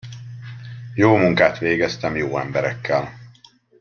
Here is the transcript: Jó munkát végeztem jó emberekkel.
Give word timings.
Jó 0.95 1.15
munkát 1.15 1.57
végeztem 1.57 2.15
jó 2.15 2.37
emberekkel. 2.39 3.19